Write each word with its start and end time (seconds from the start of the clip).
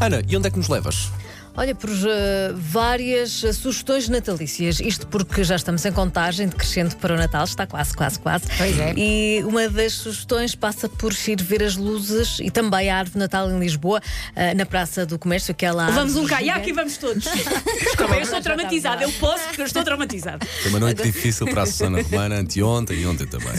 Ana, 0.00 0.22
e 0.28 0.36
onde 0.36 0.46
é 0.46 0.50
que 0.50 0.58
nos 0.58 0.68
levas? 0.68 1.10
Olha, 1.58 1.74
por 1.74 1.90
uh, 1.90 2.54
várias 2.54 3.42
uh, 3.42 3.52
sugestões 3.52 4.08
natalícias. 4.08 4.78
Isto 4.78 5.08
porque 5.08 5.42
já 5.42 5.56
estamos 5.56 5.84
em 5.84 5.90
contagem 5.90 6.46
decrescente 6.46 6.94
para 6.94 7.12
o 7.12 7.16
Natal, 7.16 7.42
está 7.42 7.66
quase, 7.66 7.96
quase, 7.96 8.16
quase. 8.20 8.44
Pois 8.56 8.78
é. 8.78 8.94
E 8.96 9.42
uma 9.42 9.68
das 9.68 9.94
sugestões 9.94 10.54
passa 10.54 10.88
por 10.88 11.12
ir 11.12 11.42
ver 11.42 11.64
as 11.64 11.76
luzes 11.76 12.38
e 12.40 12.48
também 12.48 12.88
a 12.88 12.98
árvore 12.98 13.14
de 13.14 13.18
Natal 13.18 13.50
em 13.50 13.58
Lisboa, 13.58 14.00
uh, 14.00 14.56
na 14.56 14.64
Praça 14.64 15.04
do 15.04 15.18
Comércio, 15.18 15.50
aquela 15.50 15.90
Vamos 15.90 16.14
um 16.14 16.28
caiaque 16.28 16.70
e 16.70 16.72
vamos 16.72 16.96
todos. 16.96 17.24
Desculpa, 17.82 18.14
eu 18.14 18.22
estou 18.22 18.40
traumatizada. 18.40 19.02
Eu 19.02 19.10
posso 19.14 19.42
porque 19.46 19.62
eu 19.62 19.66
estou 19.66 19.82
traumatizada. 19.82 20.46
Foi 20.62 20.70
uma 20.70 20.78
noite 20.78 21.02
difícil 21.02 21.44
para 21.48 21.62
a 21.62 21.66
Susana 21.66 22.00
Romana, 22.02 22.36
anteontem 22.36 23.00
e 23.00 23.06
ontem 23.06 23.26
também. 23.26 23.54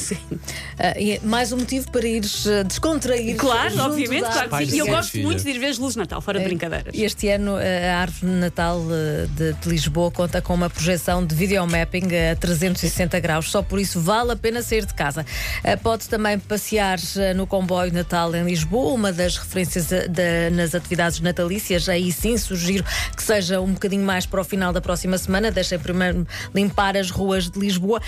E 0.98 1.12
é 1.12 1.20
mais 1.22 1.52
um 1.52 1.58
motivo 1.58 1.92
para 1.92 2.08
ires 2.08 2.46
uh, 2.46 2.64
descontrair. 2.64 3.36
Claro, 3.36 3.78
obviamente, 3.82 4.22
claro 4.22 4.50
que 4.52 4.68
sim. 4.68 4.76
E 4.76 4.80
eu 4.80 4.88
gosto 4.88 5.12
filha. 5.12 5.26
muito 5.26 5.44
de 5.44 5.50
ir 5.50 5.60
ver 5.60 5.68
as 5.68 5.78
luzes 5.78 5.96
de 5.96 6.00
Natal, 6.00 6.22
fora 6.22 6.40
de 6.40 6.46
brincadeiras. 6.46 6.94
Este 6.96 7.28
ano 7.28 7.58
a 7.90 7.98
árvore 8.02 8.32
de 8.32 8.40
Natal 8.40 8.82
eh, 8.92 9.28
de, 9.36 9.54
de 9.54 9.70
Lisboa 9.70 10.12
conta 10.12 10.42
com 10.42 10.54
uma 10.54 10.70
projeção 10.70 11.26
de 11.26 11.34
videomapping 11.36 12.08
a 12.32 12.36
360 12.36 13.20
graus, 13.20 13.50
só 13.52 13.62
por 13.62 13.80
isso 13.80 14.00
vale 14.00 14.32
a 14.32 14.36
pena 14.36 14.62
sair 14.62 14.86
de 14.86 14.94
casa. 14.94 15.26
Eh, 15.64 15.76
Pode 15.76 16.08
também 16.08 16.38
passear 16.40 17.00
eh, 17.18 17.34
no 17.34 17.48
comboio 17.48 17.92
Natal 17.94 18.34
em 18.36 18.44
Lisboa, 18.44 18.94
uma 18.94 19.12
das 19.12 19.38
referências 19.38 19.88
da- 19.90 20.50
nas 20.52 20.76
atividades 20.76 21.20
natalícias. 21.20 21.88
Aí 21.90 22.12
sim 22.12 22.38
sugiro 22.38 22.84
que 23.16 23.24
seja 23.24 23.60
um 23.60 23.74
bocadinho 23.74 24.04
mais 24.06 24.26
para 24.26 24.42
o 24.42 24.44
final 24.44 24.72
da 24.72 24.82
próxima 24.82 25.18
semana. 25.18 25.52
Deixem 25.52 25.80
primeiro 25.80 26.28
limpar 26.54 26.96
as 26.98 27.10
ruas 27.10 27.50
de 27.50 27.60
Lisboa. 27.60 28.02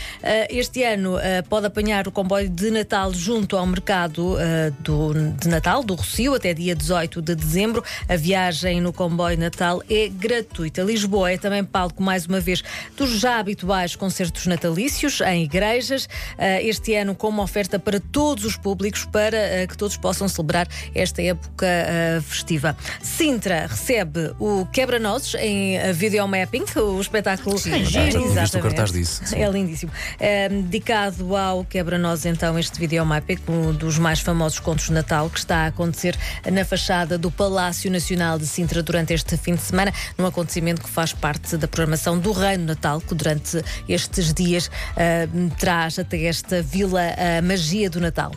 Este 0.49 0.83
ano 0.83 1.15
pode 1.49 1.65
apanhar 1.67 2.07
o 2.07 2.11
comboio 2.11 2.49
de 2.49 2.69
Natal 2.71 3.13
junto 3.13 3.57
ao 3.57 3.65
mercado 3.65 4.37
do, 4.79 5.13
de 5.39 5.47
Natal, 5.47 5.83
do 5.83 5.95
Rocio, 5.95 6.33
até 6.35 6.53
dia 6.53 6.75
18 6.75 7.21
de 7.21 7.35
dezembro. 7.35 7.83
A 8.07 8.15
viagem 8.15 8.81
no 8.81 8.91
comboio 8.91 9.37
Natal 9.37 9.70
é 9.89 10.09
gratuita. 10.09 10.81
Lisboa 10.81 11.31
é 11.31 11.37
também 11.37 11.63
palco, 11.63 12.01
mais 12.01 12.25
uma 12.25 12.39
vez, 12.39 12.63
dos 12.97 13.11
já 13.19 13.39
habituais 13.39 13.95
concertos 13.95 14.47
natalícios 14.47 15.21
em 15.21 15.43
igrejas. 15.43 16.09
Eh, 16.37 16.67
Este 16.67 16.95
ano, 16.95 17.13
com 17.15 17.29
uma 17.29 17.43
oferta 17.43 17.77
para 17.77 17.99
todos 17.99 18.45
os 18.45 18.55
públicos, 18.57 19.05
para 19.05 19.37
eh, 19.37 19.67
que 19.67 19.77
todos 19.77 19.95
possam 19.97 20.27
celebrar 20.27 20.67
esta 20.95 21.21
época 21.21 21.65
eh, 21.65 22.19
festiva. 22.23 22.75
Sintra 23.01 23.67
recebe 23.67 24.33
o 24.39 24.65
Quebra-Nozes 24.65 25.35
em 25.35 25.77
videomapping, 25.93 26.65
o 26.75 26.99
espetáculo. 26.99 27.57
giro. 27.57 27.85
Já 27.85 28.09
tinha 28.09 28.41
visto 28.41 28.57
o 28.57 28.61
cartaz 28.61 28.91
disso, 28.91 29.21
sim. 29.25 29.41
É 29.41 29.49
lindíssimo. 29.49 29.91
É, 30.19 30.49
dedicado 30.49 31.35
ao 31.35 31.63
Quebra-Nós, 31.65 32.25
então, 32.25 32.57
este 32.57 32.79
videomapping, 32.79 33.37
um 33.47 33.71
dos 33.73 33.97
mais 33.99 34.19
famosos 34.19 34.59
contos 34.59 34.85
de 34.85 34.93
Natal, 34.93 35.29
que 35.29 35.39
está 35.39 35.57
a 35.57 35.67
acontecer 35.67 36.17
na 36.51 36.65
fachada 36.65 37.17
do 37.17 37.29
Palácio 37.29 37.91
Nacional 37.91 38.39
de 38.39 38.47
Sintra 38.47 38.81
durante 38.81 39.13
este 39.13 39.37
fim 39.37 39.50
de 39.55 39.61
semana, 39.61 39.93
num 40.17 40.25
acontecimento 40.25 40.81
que 40.81 40.89
faz 40.89 41.13
parte 41.13 41.57
da 41.57 41.67
programação 41.67 42.17
do 42.17 42.31
Reino 42.31 42.65
Natal, 42.65 43.01
que 43.01 43.15
durante 43.15 43.63
estes 43.87 44.33
dias 44.33 44.69
ah, 44.95 45.27
traz 45.57 45.99
até 45.99 46.23
esta 46.23 46.61
vila 46.61 47.01
a 47.01 47.41
magia 47.41 47.89
do 47.89 47.99
Natal. 47.99 48.31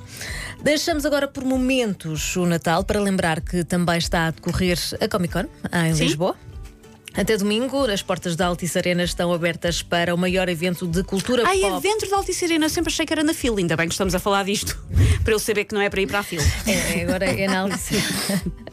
Deixamos 0.62 1.04
agora 1.04 1.28
por 1.28 1.44
momentos 1.44 2.36
o 2.36 2.46
Natal 2.46 2.84
para 2.84 2.98
lembrar 2.98 3.40
que 3.40 3.64
também 3.64 3.98
está 3.98 4.28
a 4.28 4.30
decorrer 4.30 4.78
a 5.00 5.08
Comic 5.08 5.34
Con 5.34 5.44
em 5.72 5.94
Sim. 5.94 6.04
Lisboa. 6.04 6.36
Até 7.16 7.36
domingo, 7.36 7.84
as 7.84 8.02
portas 8.02 8.34
da 8.34 8.46
Altice 8.46 8.76
Arena 8.76 9.04
estão 9.04 9.32
abertas 9.32 9.82
para 9.82 10.12
o 10.12 10.18
maior 10.18 10.48
evento 10.48 10.84
de 10.84 11.04
cultura 11.04 11.44
Ai, 11.46 11.62
é 11.62 11.70
pop. 11.70 11.80
dentro 11.80 12.10
da 12.10 12.16
Altice 12.16 12.44
Arena, 12.44 12.64
eu 12.64 12.70
sempre 12.70 12.92
achei 12.92 13.06
que 13.06 13.12
era 13.12 13.22
na 13.22 13.32
fila. 13.32 13.58
Ainda 13.58 13.76
bem 13.76 13.86
que 13.86 13.94
estamos 13.94 14.16
a 14.16 14.18
falar 14.18 14.44
disto, 14.44 14.76
para 15.22 15.32
eu 15.32 15.38
saber 15.38 15.64
que 15.64 15.74
não 15.74 15.80
é 15.80 15.88
para 15.88 16.00
ir 16.00 16.08
para 16.08 16.18
a 16.18 16.22
fila. 16.24 16.42
É, 16.66 17.02
agora 17.02 17.26
é 17.26 17.46
na 17.46 17.60
Altice. 17.60 17.94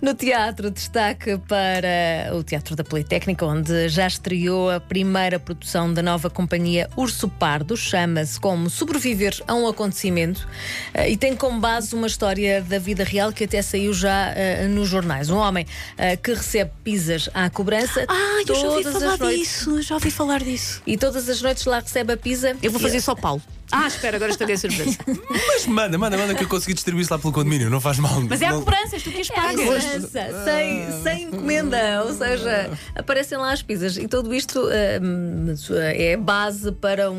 No 0.00 0.14
teatro, 0.14 0.70
destaque 0.70 1.38
para 1.48 2.34
o 2.34 2.42
Teatro 2.42 2.74
da 2.74 2.84
Politécnica, 2.84 3.44
onde 3.44 3.88
já 3.88 4.06
estreou 4.06 4.70
a 4.70 4.80
primeira 4.80 5.38
produção 5.38 5.92
da 5.92 6.02
nova 6.02 6.30
companhia 6.30 6.88
Urso 6.96 7.28
Pardo, 7.28 7.76
chama-se 7.76 8.38
como 8.38 8.70
Sobreviver 8.70 9.42
a 9.46 9.54
um 9.54 9.66
Acontecimento 9.66 10.46
eh, 10.92 11.10
e 11.10 11.16
tem 11.16 11.36
como 11.36 11.60
base 11.60 11.94
uma 11.94 12.06
história 12.06 12.62
da 12.62 12.78
vida 12.78 13.04
real 13.04 13.32
que 13.32 13.44
até 13.44 13.60
saiu 13.62 13.92
já 13.92 14.32
eh, 14.34 14.66
nos 14.68 14.88
jornais. 14.88 15.30
Um 15.30 15.36
homem 15.36 15.66
eh, 15.96 16.16
que 16.16 16.32
recebe 16.32 16.70
pizzas 16.82 17.28
à 17.34 17.48
cobrança 17.50 18.04
Ah, 18.08 18.42
eu 18.46 18.54
já 18.54 18.68
ouvi 18.68 18.84
falar 18.84 19.18
disso, 19.18 19.82
já 19.82 19.94
ouvi 19.94 20.10
falar 20.10 20.42
disso. 20.42 20.82
E 20.86 20.96
todas 20.96 21.28
as 21.28 21.42
noites 21.42 21.64
lá 21.64 21.80
recebe 21.80 22.12
a 22.12 22.16
pizza. 22.16 22.56
Eu 22.62 22.70
vou 22.70 22.80
fazer 22.80 23.00
só 23.00 23.14
Paulo. 23.14 23.42
Ah, 23.72 23.86
espera, 23.86 24.16
agora 24.16 24.30
estraguei 24.30 24.54
a 24.54 24.58
surpresa. 24.58 24.98
Mas 25.30 25.66
manda, 25.66 25.98
manda, 25.98 26.16
manda 26.16 26.34
que 26.34 26.44
eu 26.44 26.48
consegui 26.48 26.74
distribuir 26.74 27.02
isso 27.04 27.12
lá 27.12 27.18
pelo 27.18 27.32
condomínio, 27.32 27.68
não 27.70 27.80
faz 27.80 27.98
mal. 27.98 28.20
Mas 28.20 28.40
é 28.42 28.46
a 28.46 28.50
Não- 28.52 28.58
cobrança, 28.60 28.96
és 28.96 29.02
tu 29.02 29.10
que 29.10 29.20
as 29.20 29.28
pagas. 29.28 29.64
Cobrança, 29.64 30.44
sem, 30.44 31.02
sem 31.02 31.22
encomenda, 31.24 32.02
ou 32.04 32.12
seja, 32.12 32.70
aparecem 32.94 33.38
lá 33.38 33.52
as 33.52 33.62
pizzas 33.62 33.96
e 33.96 34.06
tudo 34.06 34.34
isto 34.34 34.60
hum, 35.02 35.54
é 35.94 36.16
base 36.16 36.70
para 36.72 37.10
um, 37.10 37.14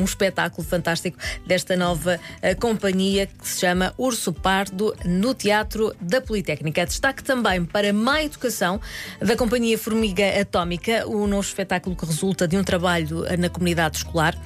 um- 0.00 0.04
espetáculo 0.04 0.66
fantástico 0.66 1.18
desta 1.46 1.76
nova 1.76 2.18
eh, 2.40 2.54
companhia 2.54 3.26
que 3.26 3.46
se 3.48 3.60
chama 3.60 3.92
Urso 3.98 4.32
Pardo 4.32 4.94
no 5.04 5.34
Teatro 5.34 5.94
da 6.00 6.20
Politécnica. 6.20 6.86
Destaque 6.86 7.22
também 7.22 7.64
para 7.64 7.92
Má 7.92 8.22
Educação 8.22 8.80
da 9.20 9.36
Companhia 9.36 9.76
Formiga 9.78 10.24
Atómica, 10.40 11.06
o 11.06 11.26
novo 11.26 11.46
espetáculo 11.46 11.94
que 11.96 12.06
resulta 12.06 12.46
de 12.48 12.56
um 12.56 12.64
trabalho 12.64 13.24
eh, 13.26 13.36
na 13.36 13.48
comunidade 13.48 13.98
escolar 13.98 14.36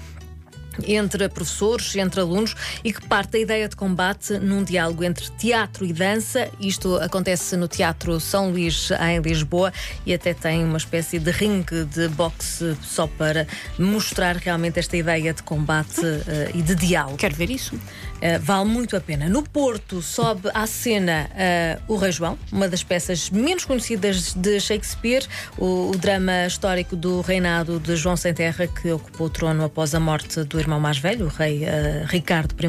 entre 0.86 1.28
professores, 1.28 1.94
entre 1.96 2.20
alunos 2.20 2.54
e 2.84 2.92
que 2.92 3.06
parte 3.06 3.32
da 3.32 3.38
ideia 3.38 3.68
de 3.68 3.76
combate 3.76 4.38
num 4.38 4.62
diálogo 4.62 5.04
entre 5.04 5.30
teatro 5.32 5.84
e 5.84 5.92
dança. 5.92 6.48
Isto 6.60 6.96
acontece 6.96 7.56
no 7.56 7.68
Teatro 7.68 8.18
São 8.20 8.50
Luís, 8.50 8.90
em 8.90 9.20
Lisboa, 9.20 9.72
e 10.06 10.14
até 10.14 10.34
tem 10.34 10.64
uma 10.64 10.78
espécie 10.78 11.18
de 11.18 11.30
ringue 11.30 11.84
de 11.84 12.08
boxe 12.08 12.76
só 12.82 13.06
para 13.06 13.46
mostrar 13.78 14.36
realmente 14.36 14.78
esta 14.78 14.96
ideia 14.96 15.32
de 15.32 15.42
combate 15.42 16.04
eh, 16.04 16.50
e 16.54 16.62
de 16.62 16.74
diálogo. 16.74 17.16
Quero 17.16 17.34
ver 17.34 17.50
isso. 17.50 17.74
Uh, 17.74 18.38
vale 18.38 18.66
muito 18.66 18.94
a 18.96 19.00
pena. 19.00 19.30
No 19.30 19.42
Porto 19.42 20.02
sobe 20.02 20.50
à 20.52 20.66
cena 20.66 21.30
uh, 21.88 21.94
o 21.94 21.96
Rei 21.96 22.12
João, 22.12 22.38
uma 22.52 22.68
das 22.68 22.82
peças 22.82 23.30
menos 23.30 23.64
conhecidas 23.64 24.34
de 24.34 24.60
Shakespeare, 24.60 25.26
o, 25.56 25.90
o 25.90 25.96
drama 25.96 26.46
histórico 26.46 26.94
do 26.94 27.22
reinado 27.22 27.80
de 27.80 27.96
João 27.96 28.18
Sem 28.18 28.34
Terra, 28.34 28.66
que 28.66 28.92
ocupou 28.92 29.28
o 29.28 29.30
trono 29.30 29.64
após 29.64 29.94
a 29.94 30.00
morte 30.00 30.44
do 30.44 30.60
irmão 30.60 30.69
mais 30.78 30.98
velho, 30.98 31.26
o 31.26 31.28
rei 31.28 31.64
uh, 31.64 32.06
Ricardo 32.06 32.54
I, 32.62 32.66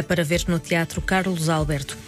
uh, 0.00 0.04
para 0.04 0.24
ver 0.24 0.44
no 0.48 0.58
Teatro 0.58 1.02
Carlos 1.02 1.48
Alberto. 1.48 1.98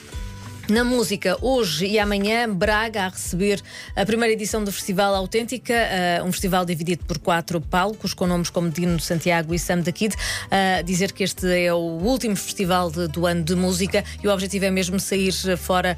Na 0.70 0.84
música, 0.84 1.34
hoje 1.40 1.86
e 1.86 1.98
amanhã, 1.98 2.46
Braga 2.46 3.04
a 3.04 3.08
receber 3.08 3.58
a 3.96 4.04
primeira 4.04 4.34
edição 4.34 4.62
do 4.62 4.70
Festival 4.70 5.14
Autêntica, 5.14 5.72
eh, 5.72 6.22
um 6.22 6.30
festival 6.30 6.66
dividido 6.66 7.06
por 7.06 7.16
quatro 7.18 7.58
palcos, 7.58 8.12
com 8.12 8.26
nomes 8.26 8.50
como 8.50 8.68
Dino 8.68 9.00
Santiago 9.00 9.54
e 9.54 9.58
Sam 9.58 9.78
da 9.78 9.90
Kid. 9.90 10.14
A 10.50 10.82
dizer 10.82 11.12
que 11.12 11.24
este 11.24 11.46
é 11.64 11.72
o 11.72 11.78
último 11.78 12.36
festival 12.36 12.90
de- 12.90 13.08
do 13.08 13.24
ano 13.26 13.42
de 13.44 13.54
música 13.54 14.04
e 14.22 14.28
o 14.28 14.30
objetivo 14.30 14.66
é 14.66 14.70
mesmo 14.70 15.00
sair 15.00 15.32
fora 15.56 15.96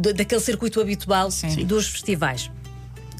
de- 0.00 0.14
daquele 0.14 0.40
circuito 0.40 0.80
habitual 0.80 1.28
dos 1.66 1.86
festivais. 1.86 2.50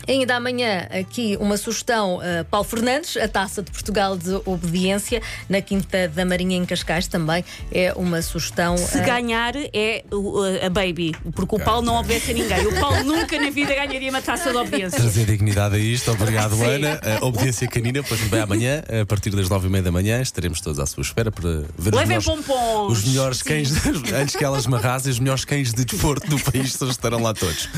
Ainda 0.06 0.37
amanhã, 0.37 0.87
aqui 0.91 1.37
uma 1.41 1.56
sugestão, 1.56 2.16
uh, 2.19 2.44
Paulo 2.50 2.66
Fernandes, 2.66 3.16
a 3.16 3.26
taça 3.28 3.62
de 3.62 3.70
Portugal 3.70 4.16
de 4.16 4.34
obediência, 4.44 5.22
na 5.48 5.60
Quinta 5.60 6.09
da 6.09 6.25
Marinha, 6.25 6.56
em 6.56 6.65
Cascais, 6.65 7.06
também 7.06 7.44
é 7.72 7.92
uma 7.94 8.20
sugestão. 8.22 8.76
Se 8.76 8.98
uh, 8.98 9.04
ganhar 9.04 9.54
é 9.72 10.04
o- 10.12 10.41
a 10.64 10.69
Baby, 10.70 11.14
porque 11.34 11.56
o 11.56 11.59
Paulo 11.59 11.82
não 11.82 11.97
obedece 11.97 12.31
a 12.31 12.34
ninguém. 12.34 12.66
O 12.66 12.78
Paulo 12.81 13.03
nunca 13.04 13.38
na 13.41 13.50
vida 13.50 13.75
ganharia 13.75 14.10
uma 14.10 14.22
taça 14.22 14.50
de 14.50 14.56
obediência. 14.56 14.98
Trazer 15.00 15.25
dignidade 15.26 15.76
a 15.76 15.78
isto, 15.78 16.10
obrigado 16.10 16.54
Sim. 16.56 16.64
Ana. 16.64 17.00
A 17.20 17.25
obediência 17.25 17.66
canina, 17.69 18.03
pois 18.03 18.20
bem 18.22 18.41
amanhã, 18.41 18.82
a 19.03 19.06
partir 19.06 19.31
das 19.31 19.48
nove 19.48 19.69
e 19.69 19.70
meia 19.70 19.82
da 19.84 19.91
manhã, 19.93 20.20
estaremos 20.20 20.60
todos 20.60 20.78
à 20.78 20.87
sua 20.87 21.03
espera 21.03 21.31
para 21.31 21.48
ver 21.78 21.93
os 21.94 22.00
Levem 22.00 22.19
melhores, 22.19 22.25
pompons. 22.26 22.93
os 22.99 23.05
melhores 23.05 23.43
cães, 23.43 23.73
antes 24.14 24.37
que 24.37 24.44
elas 24.44 24.67
me 24.67 24.75
arrasem, 24.76 25.11
os 25.12 25.19
melhores 25.19 25.44
cães 25.44 25.73
de 25.73 25.84
desporto 25.84 26.26
do 26.29 26.38
país 26.38 26.79
estarão 26.81 27.23
lá 27.23 27.32
todos. 27.34 27.69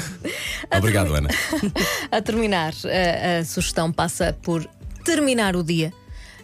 Obrigado, 0.77 1.15
Ana. 1.15 1.29
A 2.17 2.23
terminar, 2.23 2.73
a, 2.73 3.41
a 3.41 3.45
sugestão 3.45 3.93
passa 3.93 4.35
por 4.43 4.67
terminar 5.05 5.55
o 5.55 5.63
dia. 5.63 5.93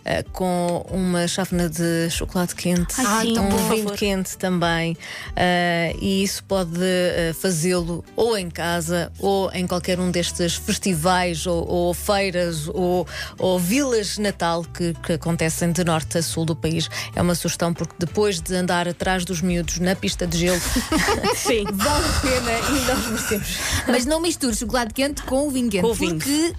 Eh, 0.05 0.25
com 0.33 0.85
uma 0.91 1.27
chávena 1.29 1.69
de 1.69 2.09
chocolate 2.11 2.55
quente, 2.55 2.95
Ai, 2.99 3.27
sim, 3.27 3.39
um 3.39 3.69
vinho 3.71 3.93
quente 3.93 4.37
também, 4.37 4.97
eh, 5.37 5.95
e 6.01 6.23
isso 6.23 6.43
pode 6.45 6.79
eh, 6.81 7.33
fazê-lo 7.41 8.05
ou 8.17 8.37
em 8.37 8.51
casa 8.51 9.11
ou 9.19 9.51
em 9.53 9.67
qualquer 9.67 9.99
um 10.01 10.11
destes 10.11 10.55
festivais 10.55 11.47
ou, 11.47 11.67
ou 11.69 11.95
feiras 11.95 12.69
ou, 12.69 13.07
ou 13.39 13.59
vilas 13.59 14.19
Natal 14.19 14.65
que, 14.65 14.95
que 15.03 15.13
acontecem 15.15 15.73
de 15.73 15.85
norte 15.85 16.19
a 16.19 16.23
sul 16.23 16.45
do 16.45 16.55
país. 16.57 16.89
É 17.15 17.23
uma 17.23 17.35
sugestão 17.35 17.73
porque 17.73 17.95
depois 17.99 18.41
de 18.41 18.55
andar 18.55 18.89
atrás 18.89 19.25
dos 19.25 19.41
miúdos 19.41 19.79
na 19.79 19.95
pista 19.95 20.27
de 20.27 20.39
gelo, 20.39 20.61
Sim. 21.37 21.65
vale 21.73 22.05
a 22.07 22.21
pena 22.21 22.51
e 22.53 22.85
nós 22.87 23.07
merecemos. 23.07 23.49
Mas 23.89 24.05
não 24.07 24.21
misture 24.21 24.55
chocolate 24.55 24.95
quente 24.95 25.23
com 25.23 25.47
o 25.49 25.51
vinho 25.51 25.71
quente. 25.71 25.83
Com 25.83 25.91
o 25.91 25.95
vinho. 25.95 26.19
Porque 26.19 26.55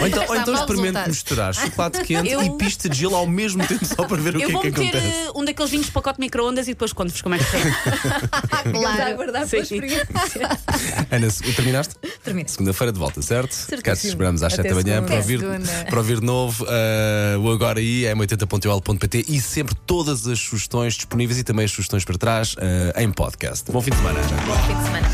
Ou 0.00 0.06
então, 0.06 0.24
ou 0.28 0.36
então 0.36 0.54
experimente 0.54 0.86
resultado. 0.96 1.08
misturar 1.08 1.54
chocolate 1.54 2.02
quente 2.04 2.30
Eu- 2.30 2.42
e 2.42 2.50
pista 2.56 2.85
de 2.88 2.98
gelo 2.98 3.16
ao 3.16 3.26
mesmo 3.26 3.66
tempo 3.66 3.84
só 3.84 4.04
para 4.06 4.16
ver 4.16 4.36
o 4.36 4.40
Eu 4.40 4.46
que 4.46 4.50
é 4.50 4.52
vou 4.52 4.62
que 4.62 4.70
meter 4.70 4.88
acontece. 4.98 5.06
eh, 5.26 5.30
um 5.34 5.44
daqueles 5.44 5.70
vinhos 5.70 5.86
de 5.86 5.92
pacote 5.92 6.20
micro-ondas 6.20 6.66
e 6.68 6.72
depois 6.72 6.92
conto-vos 6.92 7.20
como 7.22 7.34
é 7.34 7.38
que 7.38 7.44
foi. 7.44 7.60
Claro. 8.72 9.02
aguardar 9.02 9.46
pela 9.48 9.62
experiência. 9.62 10.08
Ana, 11.10 11.30
se- 11.30 11.42
terminaste? 11.54 11.94
Termina. 12.24 12.48
Segunda-feira 12.48 12.92
de 12.92 12.98
volta, 12.98 13.22
certo? 13.22 13.52
Certíssimo. 13.52 13.82
Cá 13.82 13.96
te 13.96 14.06
esperamos 14.08 14.42
às 14.42 14.52
Até 14.54 14.62
7 14.62 14.68
da 14.68 14.74
manhã 14.74 14.94
segunda. 14.94 15.06
para 15.06 15.16
ouvir, 15.16 15.38
Até 15.44 15.46
segunda. 15.64 15.84
para 15.90 15.98
ouvir 15.98 16.20
de 16.20 16.26
novo 16.26 16.66
eh, 16.68 17.36
o 17.38 17.50
Agora 17.50 17.78
aí, 17.78 18.04
é 18.04 18.14
80.ol.pt 18.14 19.24
e 19.28 19.40
sempre 19.40 19.74
todas 19.86 20.26
as 20.26 20.38
sugestões 20.40 20.94
disponíveis 20.94 21.38
e 21.38 21.44
também 21.44 21.64
as 21.64 21.70
sugestões 21.70 22.04
para 22.04 22.18
trás 22.18 22.54
eh, 22.58 23.02
em 23.02 23.10
podcast. 23.10 23.70
Bom 23.70 23.80
fim 23.80 23.90
de 23.90 23.96
semana, 23.96 24.18
Ana. 24.18 24.28
Bom 24.46 24.66
fim 24.66 24.76
de 24.76 24.84
semana. 24.84 25.06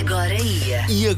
Agora 0.00 0.34
ia. 0.34 0.84
E 0.88 1.06
agora? 1.06 1.10